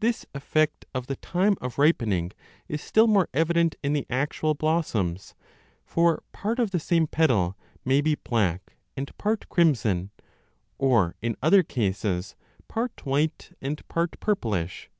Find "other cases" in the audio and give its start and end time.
11.40-12.34